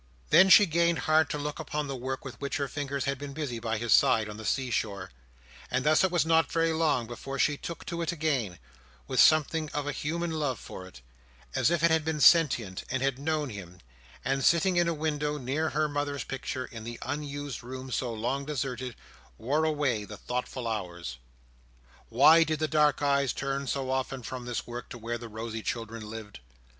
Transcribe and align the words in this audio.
Thus 0.31 0.51
she 0.51 0.65
gained 0.65 0.97
heart 0.97 1.29
to 1.29 1.37
look 1.37 1.59
upon 1.59 1.85
the 1.85 1.95
work 1.95 2.25
with 2.25 2.41
which 2.41 2.57
her 2.57 2.67
fingers 2.67 3.05
had 3.05 3.19
been 3.19 3.33
busy 3.33 3.59
by 3.59 3.77
his 3.77 3.93
side 3.93 4.27
on 4.27 4.37
the 4.37 4.43
sea 4.45 4.71
shore; 4.71 5.11
and 5.69 5.85
thus 5.85 6.03
it 6.03 6.09
was 6.09 6.25
not 6.25 6.51
very 6.51 6.73
long 6.73 7.05
before 7.05 7.37
she 7.37 7.55
took 7.55 7.85
to 7.85 8.01
it 8.01 8.11
again—with 8.11 9.19
something 9.19 9.69
of 9.75 9.85
a 9.85 9.91
human 9.91 10.31
love 10.31 10.57
for 10.57 10.87
it, 10.87 11.01
as 11.53 11.69
if 11.69 11.83
it 11.83 11.91
had 11.91 12.03
been 12.03 12.19
sentient 12.19 12.83
and 12.89 13.03
had 13.03 13.19
known 13.19 13.51
him; 13.51 13.77
and, 14.25 14.43
sitting 14.43 14.75
in 14.75 14.87
a 14.87 14.91
window, 14.95 15.37
near 15.37 15.69
her 15.69 15.87
mother's 15.87 16.23
picture, 16.23 16.65
in 16.65 16.83
the 16.83 16.97
unused 17.03 17.61
room 17.61 17.91
so 17.91 18.11
long 18.11 18.43
deserted, 18.43 18.95
wore 19.37 19.63
away 19.65 20.03
the 20.03 20.17
thoughtful 20.17 20.67
hours. 20.67 21.19
Why 22.09 22.43
did 22.43 22.57
the 22.57 22.67
dark 22.67 23.03
eyes 23.03 23.33
turn 23.33 23.67
so 23.67 23.91
often 23.91 24.23
from 24.23 24.45
this 24.45 24.65
work 24.65 24.89
to 24.89 24.97
where 24.97 25.19
the 25.19 25.29
rosy 25.29 25.61
children 25.61 26.09
lived? 26.09 26.39